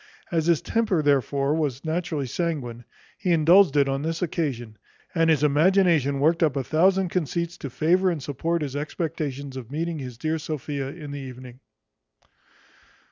[0.31, 2.85] As his temper therefore was naturally sanguine,
[3.19, 4.79] he indulged it on this occasion,
[5.13, 9.69] and his imagination worked up a thousand conceits, to favour and support his expectations of
[9.71, 11.59] meeting his dear Sophia in the evening.